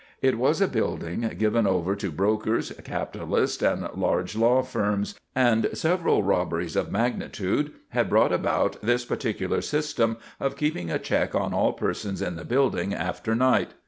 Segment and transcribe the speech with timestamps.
[0.19, 6.23] It was a building given over to brokers, capitalists, and large law firms, and several
[6.23, 11.73] robberies of magnitude had brought about this particular system of keeping a check on all
[11.73, 13.73] persons in the building after night.